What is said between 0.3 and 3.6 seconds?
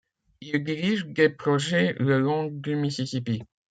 Il dirige des projets le long du Mississipi.